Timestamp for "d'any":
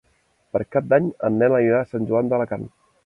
0.93-1.11